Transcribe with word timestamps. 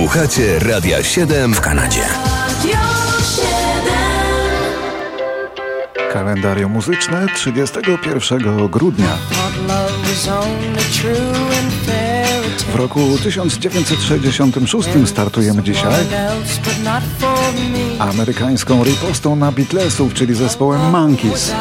Słuchacie 0.00 0.58
Radia 0.58 1.02
7 1.02 1.54
w 1.54 1.60
Kanadzie. 1.60 2.02
Kalendarium 6.12 6.72
muzyczne 6.72 7.26
31 7.34 8.68
grudnia. 8.68 9.18
W 12.72 12.74
roku 12.74 13.18
1966 13.22 14.88
startujemy 15.06 15.62
dzisiaj 15.62 16.04
amerykańską 17.98 18.84
ripostą 18.84 19.36
na 19.36 19.52
Beatlesów, 19.52 20.14
czyli 20.14 20.34
zespołem 20.34 20.90
Monkeys. 20.90 21.52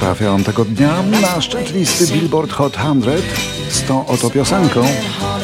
Trafią 0.00 0.44
tego 0.44 0.64
dnia 0.64 1.02
na 1.02 1.40
szczyt 1.40 1.74
listy 1.74 2.06
Billboard 2.06 2.52
Hot 2.52 2.72
100 2.72 3.10
z 3.70 3.82
tą 3.82 4.06
oto 4.06 4.30
piosenką 4.30 4.86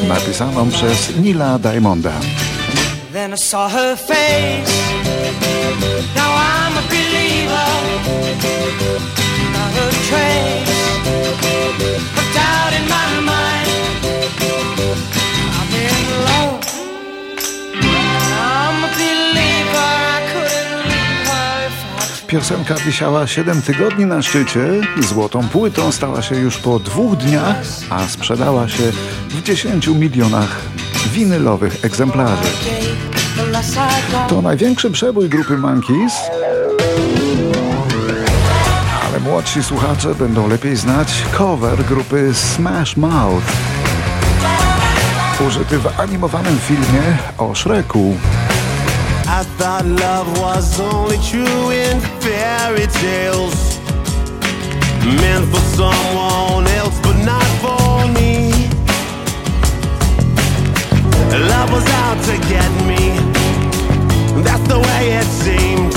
napisaną 0.07 0.69
przez 0.69 1.17
Nila 1.17 1.59
Diamonda. 1.59 2.11
Then 3.13 3.33
I 3.33 3.37
saw 3.37 3.69
her 3.69 3.97
face. 3.97 4.71
Now 6.15 6.31
I'm 6.35 6.77
a 6.77 6.81
believer. 6.89 7.69
Not 9.53 9.77
a 9.77 9.91
trace 10.09 10.71
of 12.17 12.33
doubt 12.33 12.73
in 12.79 12.87
my 12.87 13.31
mind. 13.31 13.62
Piosenka 22.33 22.75
wisiała 22.75 23.27
7 23.27 23.61
tygodni 23.61 24.05
na 24.05 24.21
szczycie, 24.21 24.65
złotą 25.01 25.47
płytą 25.47 25.91
stała 25.91 26.21
się 26.21 26.35
już 26.35 26.57
po 26.57 26.79
dwóch 26.79 27.15
dniach, 27.17 27.55
a 27.89 28.07
sprzedała 28.07 28.69
się 28.69 28.91
w 29.29 29.43
10 29.43 29.87
milionach 29.87 30.61
winylowych 31.11 31.85
egzemplarzy. 31.85 32.49
To 34.29 34.41
największy 34.41 34.91
przebój 34.91 35.29
grupy 35.29 35.57
Monkeys, 35.57 36.13
ale 39.07 39.19
młodsi 39.19 39.63
słuchacze 39.63 40.15
będą 40.15 40.47
lepiej 40.47 40.75
znać 40.75 41.23
cover 41.37 41.85
grupy 41.85 42.33
Smash 42.33 42.97
Mouth, 42.97 43.45
użyty 45.47 45.79
w 45.79 45.99
animowanym 45.99 46.59
filmie 46.59 47.17
o 47.37 47.55
Shreku. 47.55 48.15
I 49.43 49.45
thought 49.57 49.85
love 49.85 50.39
was 50.39 50.79
only 50.79 51.17
true 51.17 51.69
in 51.71 51.99
fairy 52.23 52.87
tales 52.87 53.77
Meant 55.19 55.45
for 55.51 55.63
someone 55.75 56.65
else 56.79 56.97
but 57.03 57.17
not 57.25 57.49
for 57.59 58.07
me 58.17 58.53
Love 61.51 61.73
was 61.73 61.85
out 62.03 62.23
to 62.29 62.37
get 62.47 62.71
me. 62.87 63.03
That's 64.43 64.65
the 64.67 64.79
way 64.79 65.03
it 65.19 65.25
seemed. 65.25 65.91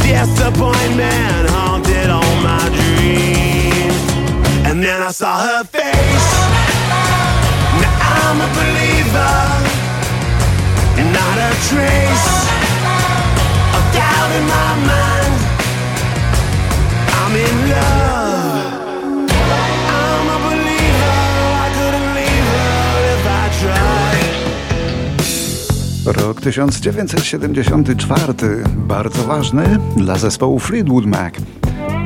Disappointment 0.00 1.48
haunted 1.48 2.10
all 2.10 2.36
my 2.42 2.68
dreams. 2.80 3.96
And 4.66 4.82
then 4.82 5.00
I 5.00 5.10
saw 5.10 5.38
her 5.40 5.64
face. 5.64 6.15
Trace 11.68 12.28
of 13.76 13.82
doubt 13.92 14.30
in 14.38 14.44
my 14.54 14.70
mind. 14.90 15.34
I'm 17.18 17.34
in 17.36 17.70
love. 17.70 18.06
Rok 26.06 26.40
1974, 26.40 28.34
bardzo 28.76 29.22
ważny 29.24 29.78
dla 29.96 30.18
zespołu 30.18 30.58
Fleetwood 30.58 31.06
Mac. 31.06 31.34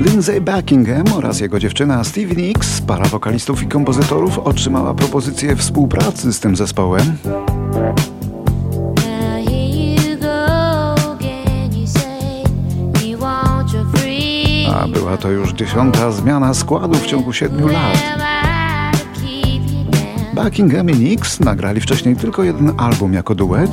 Lindsay 0.00 0.40
Buckingham 0.40 1.04
oraz 1.16 1.40
jego 1.40 1.58
dziewczyna 1.58 2.04
Stevie 2.04 2.36
Nicks, 2.36 2.80
para 2.80 3.04
wokalistów 3.04 3.62
i 3.62 3.66
kompozytorów, 3.66 4.38
otrzymała 4.38 4.94
propozycję 4.94 5.56
współpracy 5.56 6.32
z 6.32 6.40
tym 6.40 6.56
zespołem. 6.56 7.16
A 15.12 15.16
to 15.16 15.30
już 15.30 15.52
dziesiąta 15.52 16.12
zmiana 16.12 16.54
składu 16.54 16.94
w 16.94 17.06
ciągu 17.06 17.32
siedmiu 17.32 17.68
lat. 17.68 17.98
Buckingham 20.34 20.90
i 20.90 20.94
Nix 20.94 21.40
nagrali 21.40 21.80
wcześniej 21.80 22.16
tylko 22.16 22.42
jeden 22.42 22.72
album 22.80 23.12
jako 23.12 23.34
duet, 23.34 23.70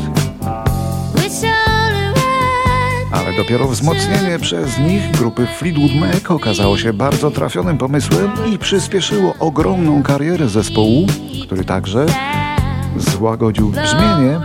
ale 3.12 3.38
dopiero 3.38 3.68
wzmocnienie 3.68 4.40
przez 4.40 4.80
nich 4.80 5.12
grupy 5.12 5.48
Fleetwood 5.58 5.96
Mac 5.96 6.32
okazało 6.32 6.78
się 6.78 6.94
bardzo 6.94 7.32
trafionym 7.32 7.78
pomysłem 7.78 8.32
i 8.54 8.58
przyspieszyło 8.58 9.34
ogromną 9.40 10.04
karierę 10.04 10.50
zespołu, 10.50 11.08
który 11.46 11.66
także 11.66 12.06
złagodził 12.98 13.70
brzmienie 13.70 14.40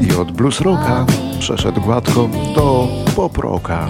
i 0.00 0.12
od 0.12 0.32
blues 0.32 0.60
rocka 0.60 1.06
przeszedł 1.40 1.80
gładko 1.80 2.28
do 2.54 2.88
pop 3.16 3.38
rocka. 3.38 3.88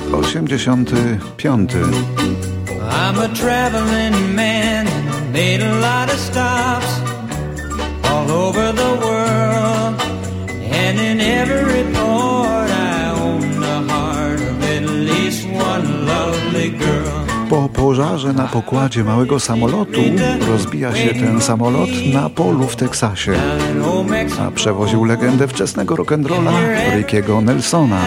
I'm 2.83 3.17
a 3.19 3.35
traveling 3.35 4.35
man, 4.35 4.85
made 5.33 5.63
a 5.63 5.81
lot 5.81 6.13
of 6.13 6.19
stops 6.19 7.01
all 8.11 8.31
over 8.31 8.71
the 8.71 8.93
world, 9.07 9.99
and 10.61 11.01
in 11.01 11.21
every 11.23 11.92
Po 17.53 17.69
pożarze 17.69 18.33
na 18.33 18.49
pokładzie 18.49 19.05
małego 19.05 19.41
samolotu 19.41 20.01
rozbija 20.49 20.95
się 20.95 21.15
ten 21.15 21.41
samolot 21.41 21.89
na 22.13 22.31
polu 22.31 22.67
w 22.67 22.77
Teksasie, 22.77 23.33
a 24.41 24.51
przewoził 24.51 25.05
legendę 25.05 25.49
wczesnego 25.49 25.95
rock'n'rolla 25.95 26.53
Rickiego 26.97 27.41
Nelsona. 27.41 28.01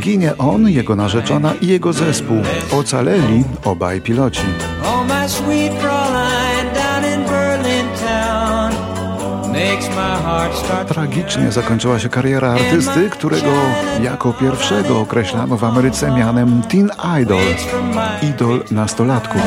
Ginie 0.00 0.38
on, 0.38 0.68
jego 0.68 0.96
narzeczona 0.96 1.54
i 1.60 1.66
jego 1.66 1.92
zespół. 1.92 2.36
Ocaleli 2.72 3.44
obaj 3.64 4.00
piloci. 4.00 4.42
Tragicznie 10.88 11.52
zakończyła 11.52 11.98
się 11.98 12.08
kariera 12.08 12.48
artysty, 12.48 13.10
którego 13.10 13.52
jako 14.02 14.32
pierwszego 14.32 15.00
określano 15.00 15.56
w 15.56 15.64
Ameryce 15.64 16.10
mianem 16.10 16.62
Teen 16.62 16.90
Idol, 17.22 17.42
idol 18.22 18.64
nastolatków. 18.70 19.42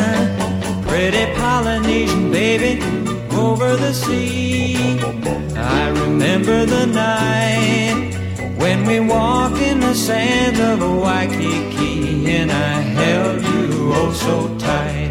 When 8.60 8.84
we 8.84 9.00
walked 9.00 9.62
in 9.62 9.80
the 9.80 9.96
sand 9.96 10.60
of 10.60 10.80
Waikiki 11.02 12.36
and 12.36 12.52
I 12.52 12.82
held 12.82 13.49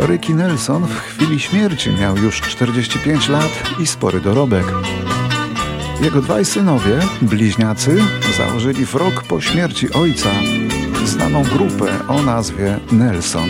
Ricky 0.09 0.35
Nelson 0.35 0.87
w 0.87 1.01
chwili 1.01 1.41
śmierci 1.41 1.91
miał 2.01 2.17
już 2.17 2.41
45 2.41 3.29
lat 3.29 3.51
i 3.81 3.87
spory 3.87 4.21
dorobek. 4.21 4.65
Jego 6.03 6.23
dwaj 6.23 6.45
synowie, 6.45 6.99
bliźniacy, 7.23 7.97
założyli 8.37 8.87
w 8.87 8.95
rok 8.95 9.25
po 9.29 9.41
śmierci 9.41 9.93
ojca 9.93 10.29
znaną 11.05 11.43
grupę 11.43 11.87
o 12.09 12.23
nazwie 12.23 12.81
Nelson. 12.93 13.49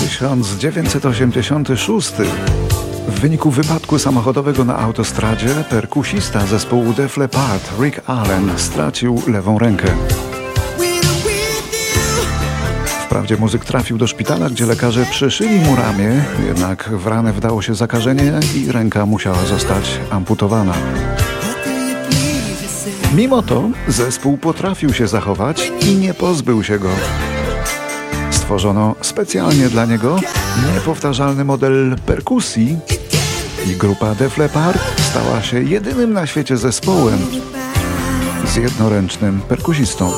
1986 0.00 2.12
w 3.08 3.20
wyniku 3.20 3.50
wypadku 3.50 3.98
samochodowego 3.98 4.64
na 4.64 4.78
autostradzie 4.78 5.48
perkusista 5.70 6.46
zespołu 6.46 6.92
Def 6.92 7.16
Leppard 7.16 7.80
Rick 7.80 8.00
Allen 8.06 8.50
stracił 8.56 9.22
lewą 9.26 9.58
rękę. 9.58 9.86
Wprawdzie 13.16 13.36
muzyk 13.36 13.64
trafił 13.64 13.98
do 13.98 14.06
szpitala, 14.06 14.50
gdzie 14.50 14.66
lekarze 14.66 15.04
przeszyli 15.10 15.60
mu 15.60 15.76
ramię, 15.76 16.24
jednak 16.46 16.88
w 16.88 17.06
ranę 17.06 17.32
wdało 17.32 17.62
się 17.62 17.74
zakażenie 17.74 18.32
i 18.54 18.72
ręka 18.72 19.06
musiała 19.06 19.44
zostać 19.44 20.00
amputowana. 20.10 20.74
Mimo 23.14 23.42
to 23.42 23.70
zespół 23.88 24.38
potrafił 24.38 24.92
się 24.92 25.08
zachować 25.08 25.72
i 25.86 25.94
nie 25.94 26.14
pozbył 26.14 26.62
się 26.62 26.78
go. 26.78 26.88
Stworzono 28.30 28.94
specjalnie 29.00 29.68
dla 29.68 29.84
niego 29.84 30.20
niepowtarzalny 30.74 31.44
model 31.44 31.96
perkusji 32.06 32.78
i 33.66 33.76
grupa 33.76 34.14
Def 34.14 34.38
Leppard 34.38 34.78
stała 35.10 35.42
się 35.42 35.62
jedynym 35.62 36.12
na 36.12 36.26
świecie 36.26 36.56
zespołem 36.56 37.18
z 38.44 38.56
jednoręcznym 38.56 39.40
perkusistą. 39.40 40.12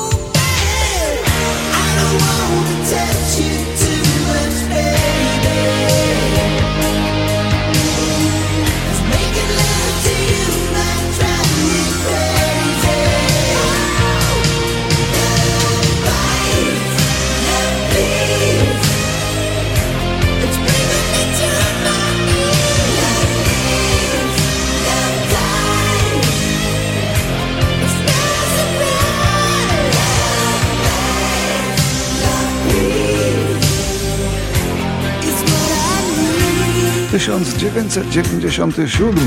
1997 37.18 39.18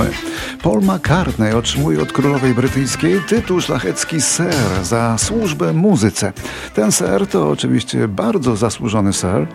Paul 0.64 0.82
McCartney 0.82 1.54
otrzymuje 1.54 2.02
od 2.02 2.12
królowej 2.12 2.54
brytyjskiej 2.54 3.20
tytuł 3.28 3.62
szlachecki 3.62 4.22
Sir 4.22 4.84
za 4.84 5.18
służbę 5.18 5.74
muzyce. 5.74 6.34
Ten 6.74 6.92
Sir 6.92 7.28
to 7.28 7.50
oczywiście 7.50 8.08
bardzo 8.08 8.56
zasłużony 8.56 9.14
Sir, 9.14 9.48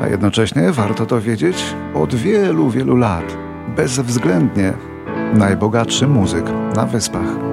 a 0.00 0.06
jednocześnie 0.06 0.72
warto 0.72 1.06
to 1.06 1.20
wiedzieć 1.20 1.56
od 1.94 2.14
wielu, 2.14 2.70
wielu 2.70 2.96
lat. 2.96 3.36
Bezwzględnie 3.76 4.72
najbogatszy 5.34 6.06
muzyk 6.06 6.44
na 6.76 6.86
wyspach. 6.86 7.47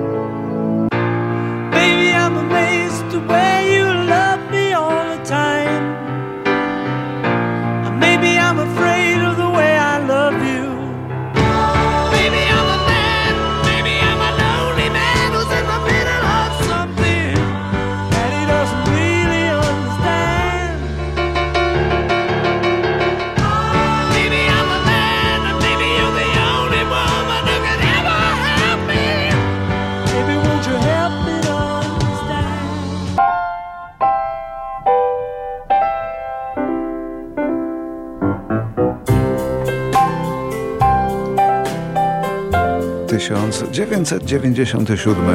Tysiąc 43.16 43.64
dziewięćset 43.72 44.26
dziewięćdziesiąty 44.26 44.98
siódmy. 44.98 45.34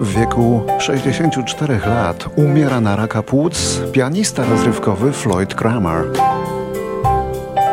W 0.00 0.14
wieku 0.14 0.62
64 0.78 1.80
lat 1.86 2.24
umiera 2.36 2.80
na 2.80 2.96
raka 2.96 3.22
płuc 3.22 3.80
pianista 3.92 4.44
rozrywkowy 4.44 5.12
Floyd 5.12 5.54
Kramer. 5.54 6.04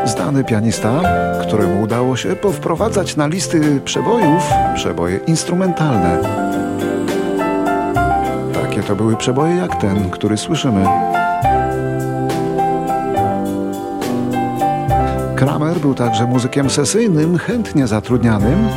Znany 0.05 0.43
pianista, 0.43 1.01
któremu 1.41 1.81
udało 1.81 2.15
się 2.15 2.35
powprowadzać 2.35 3.15
na 3.15 3.27
listy 3.27 3.81
przebojów 3.85 4.43
przeboje 4.75 5.19
instrumentalne. 5.27 6.17
Takie 8.53 8.83
to 8.83 8.95
były 8.95 9.15
przeboje 9.15 9.55
jak 9.55 9.81
ten, 9.81 10.09
który 10.09 10.37
słyszymy. 10.37 11.06
Kramer 15.37 15.79
był 15.79 15.93
także 15.93 16.25
muzykiem 16.25 16.69
sesyjnym, 16.69 17.37
chętnie 17.37 17.87
zatrudnianym. 17.87 18.67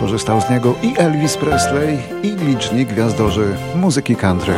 Korzystał 0.00 0.40
z 0.40 0.50
niego 0.50 0.74
i 0.82 0.94
Elvis 0.98 1.36
Presley, 1.36 1.98
i 2.22 2.30
liczni 2.30 2.86
gwiazdorzy 2.86 3.56
muzyki 3.74 4.16
country. 4.16 4.54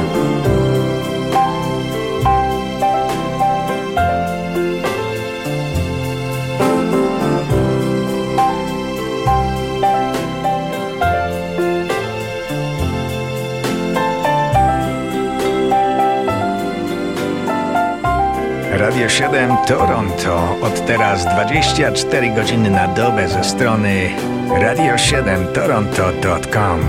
Radio 18.90 19.08
7 19.08 19.56
Toronto. 19.66 20.56
Od 20.62 20.87
teraz 20.87 21.25
24 21.25 22.35
godziny 22.35 22.70
na 22.70 22.88
dobę 22.88 23.28
ze 23.28 23.44
strony 23.44 24.11
radio7toronto.com. 24.49 26.80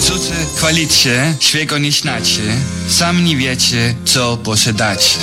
Cudzy 0.00 0.34
chwalicie, 0.56 1.34
świego 1.40 1.78
nie 1.78 1.92
znacie, 1.92 2.42
sam 2.88 3.24
nie 3.24 3.36
wiecie, 3.36 3.94
co 4.04 4.36
posiadacie. 4.36 5.18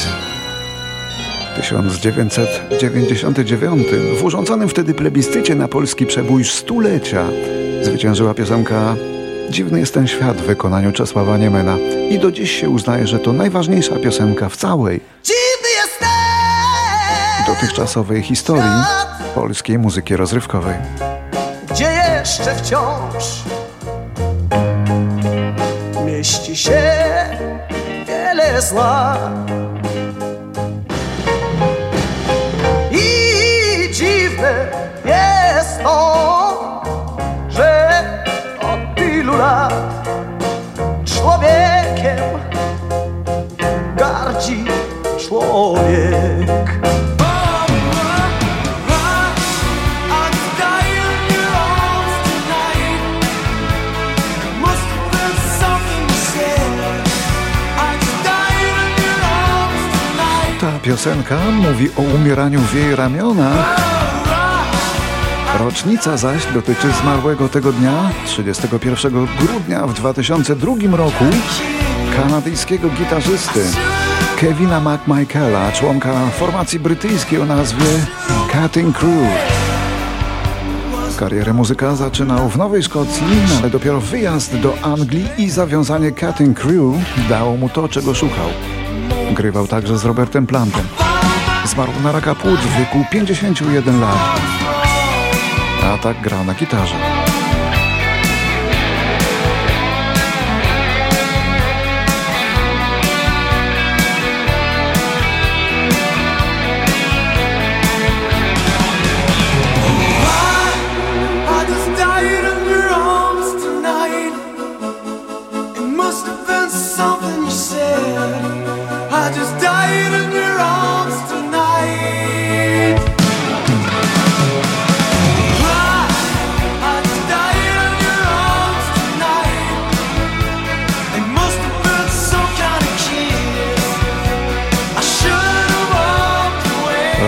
W 1.53 1.55
1999 1.61 3.87
w 4.19 4.23
urządzonym 4.23 4.69
wtedy 4.69 4.93
plebiscycie 4.93 5.55
na 5.55 5.67
polski 5.67 6.05
przebój 6.05 6.45
stulecia 6.45 7.25
zwyciężyła 7.81 8.33
piosenka 8.33 8.95
Dziwny 9.49 9.79
jest 9.79 9.93
ten 9.93 10.07
świat 10.07 10.41
w 10.41 10.45
wykonaniu 10.45 10.91
Czesława 10.91 11.37
Niemena 11.37 11.77
i 12.09 12.19
do 12.19 12.31
dziś 12.31 12.51
się 12.51 12.69
uznaje, 12.69 13.07
że 13.07 13.19
to 13.19 13.33
najważniejsza 13.33 13.95
piosenka 13.95 14.49
w 14.49 14.57
całej 14.57 15.01
dotychczasowej 17.49 18.23
historii 18.23 18.83
polskiej 19.35 19.79
muzyki 19.79 20.15
rozrywkowej. 20.15 20.75
Gdzie 21.71 21.91
jeszcze 22.17 22.55
wciąż 22.55 23.43
mieści 26.05 26.55
się 26.55 26.81
wiele 28.07 28.61
zła. 28.61 29.17
I 32.91 33.93
dziwne 33.93 34.71
jest 35.05 35.83
to, 35.83 36.08
piosenka 60.89 61.37
mówi 61.51 61.89
o 61.95 62.01
umieraniu 62.01 62.59
w 62.59 62.73
jej 62.73 62.95
ramionach. 62.95 63.81
Rocznica 65.59 66.17
zaś 66.17 66.45
dotyczy 66.53 66.91
zmarłego 67.01 67.49
tego 67.49 67.71
dnia, 67.71 68.11
31 68.25 69.27
grudnia 69.39 69.87
w 69.87 69.93
2002 69.93 70.97
roku, 70.97 71.25
kanadyjskiego 72.15 72.89
gitarzysty 72.89 73.59
Kevina 74.37 74.79
McMichaela, 74.79 75.71
członka 75.71 76.29
formacji 76.29 76.79
brytyjskiej 76.79 77.41
o 77.41 77.45
nazwie 77.45 77.85
Cutting 78.51 78.97
Crew. 78.97 79.29
Karierę 81.17 81.53
muzyka 81.53 81.95
zaczynał 81.95 82.49
w 82.49 82.57
Nowej 82.57 82.83
Szkocji, 82.83 83.27
ale 83.59 83.69
dopiero 83.69 84.01
wyjazd 84.01 84.57
do 84.57 84.73
Anglii 84.81 85.27
i 85.37 85.49
zawiązanie 85.49 86.11
Cutting 86.11 86.59
Crew 86.59 86.95
dało 87.29 87.57
mu 87.57 87.69
to, 87.69 87.89
czego 87.89 88.15
szukał. 88.15 88.49
Grywał 89.39 89.67
także 89.67 89.97
z 89.97 90.05
Robertem 90.05 90.47
Plantem. 90.47 90.87
Zmarł 91.65 91.91
na 92.03 92.11
raka 92.11 92.35
płuc 92.35 92.59
w 92.59 92.77
wieku 92.77 93.05
51 93.11 94.01
lat. 94.01 94.41
A 95.83 95.97
tak 95.97 96.21
grał 96.21 96.45
na 96.45 96.53
gitarze. 96.53 97.18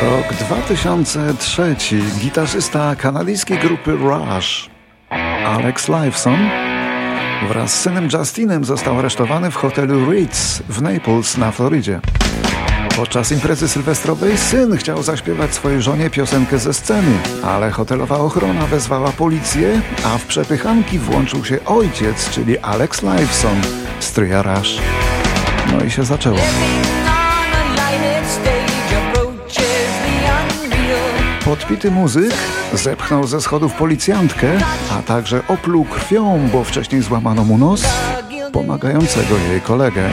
Rok 0.02 0.34
2003. 0.34 1.76
Gitarzysta 2.20 2.96
kanadyjskiej 2.96 3.58
grupy 3.58 3.92
Rush, 3.92 4.70
Alex 5.46 5.90
Lifeson, 5.90 6.50
wraz 7.48 7.74
z 7.74 7.82
synem 7.82 8.10
Justinem 8.14 8.66
został 8.66 9.00
aresztowany 9.00 9.52
w 9.52 9.56
hotelu 9.56 10.12
Ritz 10.12 10.64
w 10.70 10.82
Naples 10.82 11.38
na 11.38 11.52
Florydzie. 11.52 12.00
Podczas 12.96 13.32
imprezy 13.32 13.68
sylwestrowej 13.68 14.38
syn 14.38 14.78
chciał 14.78 15.04
zaśpiewać 15.04 15.54
swojej 15.54 15.82
żonie 15.82 16.10
piosenkę 16.10 16.60
ze 16.60 16.74
sceny, 16.74 17.18
ale 17.44 17.72
hotelowa 17.72 18.18
ochrona 18.18 18.68
wezwała 18.68 19.12
policję, 19.12 19.82
a 20.06 20.18
w 20.18 20.26
przepychanki 20.26 21.00
włączył 21.00 21.46
się 21.46 21.66
ojciec, 21.66 22.30
czyli 22.30 22.60
Alex 22.60 23.02
Lifeson, 23.02 23.62
stryja 24.00 24.42
Rush. 24.42 24.78
No 25.72 25.86
i 25.86 25.92
się 25.92 26.04
zaczęło. 26.04 26.40
Podpity 31.46 31.92
muzyk 31.92 32.34
zepchnął 32.74 33.28
ze 33.28 33.42
schodów 33.42 33.74
policjantkę, 33.74 34.48
a 34.92 35.02
także 35.02 35.42
opluł 35.48 35.86
krwią, 35.86 36.50
bo 36.54 36.64
wcześniej 36.64 37.02
złamano 37.02 37.44
mu 37.44 37.58
nos, 37.58 37.84
pomagającego 38.52 39.38
jej 39.38 39.62
kolegę. 39.62 40.10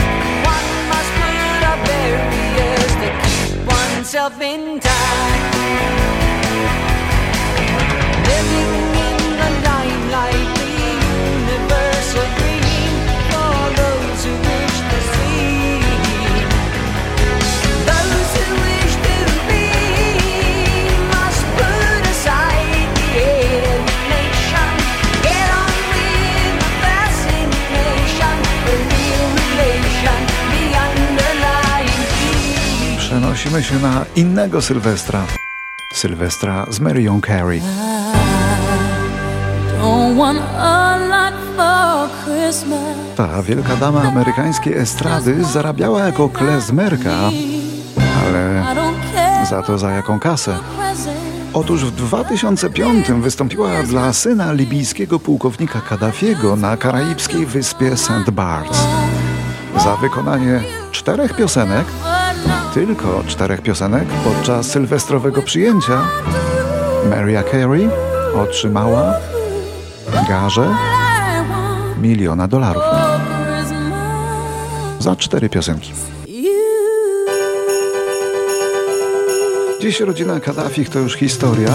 Przenosimy 33.48 33.80
się 33.80 33.86
na 33.86 34.04
innego 34.16 34.62
Sylwestra. 34.62 35.22
Sylwestra 35.92 36.66
z 36.70 36.80
Marion 36.80 37.20
Carey. 37.22 37.62
Ta 43.16 43.42
wielka 43.42 43.76
dama 43.76 44.02
amerykańskiej 44.02 44.78
estrady 44.78 45.44
zarabiała 45.44 46.04
jako 46.04 46.28
klezmerka, 46.28 47.30
ale 48.26 48.64
za 49.50 49.62
to 49.62 49.78
za 49.78 49.90
jaką 49.90 50.20
kasę. 50.20 50.58
Otóż 51.54 51.84
w 51.84 51.90
2005 51.90 53.12
wystąpiła 53.12 53.82
dla 53.82 54.12
syna 54.12 54.52
libijskiego 54.52 55.18
pułkownika 55.18 55.80
Kaddafiego 55.80 56.56
na 56.56 56.76
karaibskiej 56.76 57.46
wyspie 57.46 57.96
St. 57.96 58.30
Barts. 58.32 58.78
Za 59.84 59.96
wykonanie 59.96 60.60
czterech 60.92 61.36
piosenek, 61.36 61.86
tylko 62.74 63.24
czterech 63.26 63.62
piosenek, 63.62 64.08
podczas 64.24 64.66
sylwestrowego 64.66 65.42
przyjęcia. 65.42 66.08
Maria 67.10 67.42
Carey 67.42 67.88
otrzymała 68.34 69.14
garze 70.28 70.74
miliona 72.00 72.48
dolarów 72.48 72.82
za 74.98 75.16
cztery 75.16 75.48
piosenki. 75.48 75.92
Dziś 79.80 80.00
rodzina 80.00 80.40
Kaddafich 80.40 80.90
to 80.90 80.98
już 80.98 81.14
historia, 81.14 81.74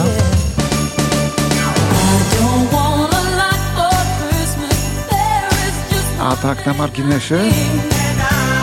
a 6.19 6.35
tak 6.35 6.65
na 6.65 6.73
marginesie 6.73 7.39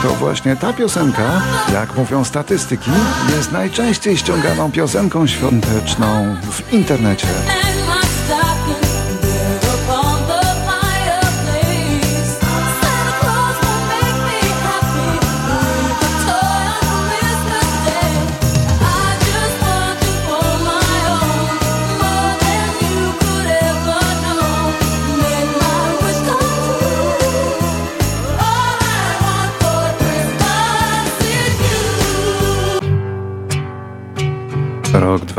to 0.01 0.15
właśnie 0.15 0.55
ta 0.55 0.73
piosenka, 0.73 1.41
jak 1.73 1.97
mówią 1.97 2.23
statystyki, 2.23 2.91
jest 3.35 3.51
najczęściej 3.51 4.17
ściąganą 4.17 4.71
piosenką 4.71 5.27
świąteczną 5.27 6.35
w 6.51 6.73
internecie. 6.73 7.27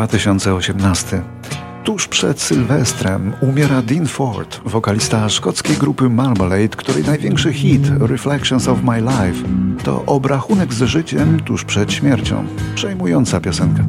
2018. 0.07 1.23
Tuż 1.85 2.09
przed 2.09 2.41
Sylwestrem 2.41 3.33
umiera 3.41 3.83
Dean 3.83 4.07
Ford, 4.07 4.61
wokalista 4.65 5.29
szkockiej 5.29 5.77
grupy 5.77 6.09
Marmalade, 6.09 6.69
której 6.69 7.05
największy 7.05 7.53
hit 7.53 7.83
Reflections 8.01 8.69
of 8.69 8.83
My 8.83 9.01
Life 9.01 9.49
to 9.85 10.05
obrachunek 10.07 10.75
z 10.75 10.83
życiem 10.83 11.41
tuż 11.41 11.65
przed 11.65 11.93
śmiercią. 11.93 12.45
Przejmująca 12.75 13.41
piosenka. 13.41 13.85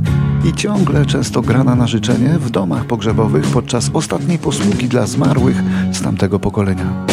I 0.45 0.53
ciągle 0.53 1.05
często 1.05 1.41
grana 1.41 1.75
na 1.75 1.87
życzenie 1.87 2.29
w 2.39 2.49
domach 2.49 2.85
pogrzebowych 2.85 3.45
podczas 3.45 3.89
ostatniej 3.93 4.37
posługi 4.37 4.87
dla 4.87 5.07
zmarłych 5.07 5.57
z 5.91 6.01
tamtego 6.01 6.39
pokolenia. 6.39 7.05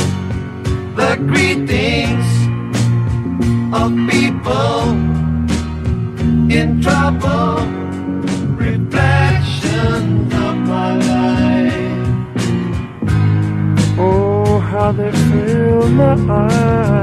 the 0.97 1.17
greetings 1.17 2.27
of 3.73 3.91
people 4.11 4.83
in 6.51 6.81
trouble, 6.83 7.80
reflection 8.71 10.33
of 10.33 10.57
my 10.73 10.91
life. 11.11 11.75
Oh, 13.99 14.59
how 14.61 14.93
they 14.93 15.13
fill 15.13 15.89
my 15.89 16.15
eyes. 16.29 17.00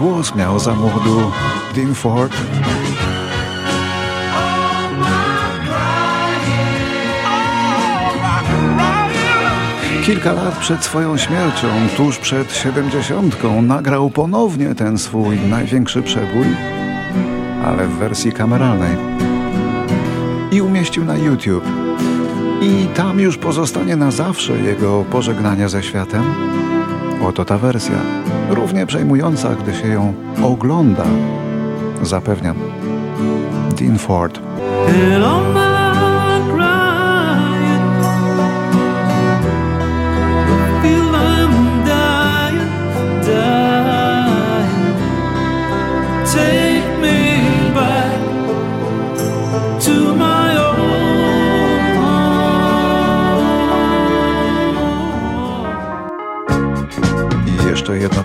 Głos 0.00 0.34
miał 0.34 0.58
za 0.58 0.74
młodu 0.74 1.30
Dean 1.74 1.94
Ford. 1.94 2.36
Kilka 10.04 10.32
lat 10.32 10.58
przed 10.58 10.84
swoją 10.84 11.16
śmiercią, 11.16 11.68
tuż 11.96 12.18
przed 12.18 12.52
siedemdziesiątką, 12.52 13.62
nagrał 13.62 14.10
ponownie 14.10 14.74
ten 14.74 14.98
swój 14.98 15.38
największy 15.40 16.02
przebój, 16.02 16.46
ale 17.64 17.86
w 17.86 17.90
wersji 17.90 18.32
kameralnej. 18.32 18.96
I 20.52 20.62
umieścił 20.62 21.04
na 21.04 21.16
YouTube. 21.16 21.64
I 22.62 22.86
tam 22.94 23.20
już 23.20 23.38
pozostanie 23.38 23.96
na 23.96 24.10
zawsze 24.10 24.58
jego 24.58 25.04
pożegnanie 25.10 25.68
ze 25.68 25.82
światem. 25.82 26.59
Oto 27.28 27.44
ta 27.44 27.58
wersja, 27.58 27.96
równie 28.50 28.86
przejmująca, 28.86 29.54
gdy 29.54 29.74
się 29.74 29.88
ją 29.88 30.14
ogląda. 30.42 31.04
Zapewniam. 32.02 32.56
Dean 33.78 33.98
Ford. 33.98 34.40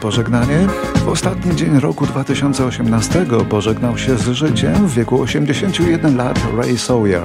Pożegnanie. 0.06 0.68
W 0.96 1.08
ostatni 1.08 1.56
dzień 1.56 1.80
roku 1.80 2.06
2018 2.06 3.26
pożegnał 3.50 3.98
się 3.98 4.18
z 4.18 4.30
życiem 4.30 4.88
w 4.88 4.94
wieku 4.94 5.22
81 5.22 6.18
lat 6.18 6.40
Ray 6.58 6.78
Sawyer. 6.78 7.24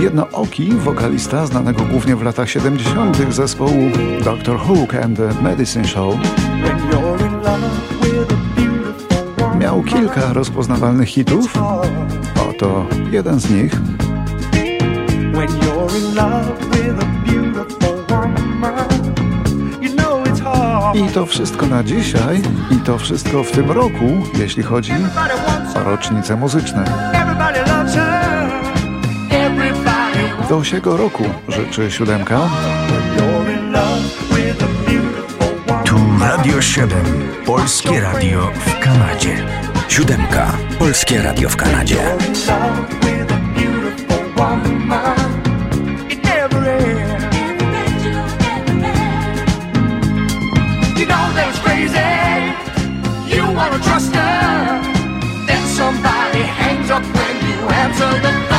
Jednooki 0.00 0.72
wokalista 0.72 1.46
znanego 1.46 1.84
głównie 1.84 2.16
w 2.16 2.22
latach 2.22 2.50
70. 2.50 3.16
zespołu 3.34 3.90
Dr. 4.24 4.58
Hook 4.58 4.94
and 4.94 5.16
the 5.16 5.42
Medicine 5.42 5.84
Show 5.84 6.14
miał 9.58 9.82
kilka 9.82 10.32
rozpoznawalnych 10.32 11.08
hitów. 11.08 11.54
Oto 12.50 12.86
jeden 13.10 13.40
z 13.40 13.50
nich. 13.50 13.72
I 20.94 21.08
to 21.08 21.26
wszystko 21.26 21.66
na 21.66 21.82
dzisiaj 21.82 22.42
i 22.70 22.76
to 22.76 22.98
wszystko 22.98 23.44
w 23.44 23.50
tym 23.50 23.70
roku, 23.70 24.04
jeśli 24.38 24.62
chodzi 24.62 24.92
o 25.76 25.84
rocznice 25.84 26.36
muzyczne. 26.36 26.84
Do 30.48 30.64
siego 30.64 30.96
roku 30.96 31.24
życzy 31.48 31.90
siódemka. 31.90 32.40
Tu 35.84 35.96
Radio 36.20 36.62
7, 36.62 36.90
Polskie 37.46 38.00
Radio 38.00 38.50
w 38.54 38.78
Kanadzie. 38.78 39.36
Siódemka. 39.88 40.52
Polskie 40.78 41.22
Radio 41.22 41.48
w 41.48 41.56
Kanadzie. 41.56 41.98
Trust 53.82 54.14
her. 54.14 54.82
Then 55.46 55.66
somebody 55.66 56.42
hangs 56.42 56.90
up 56.90 57.02
when 57.02 57.36
you 57.48 57.58
answer 57.82 58.10
the 58.20 58.49